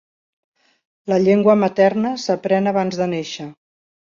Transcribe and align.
La 1.13 1.19
llengua 1.25 1.55
materna 1.65 2.15
s'aprèn 2.25 2.73
abans 2.73 2.99
de 3.05 3.11
néixer. 3.15 3.49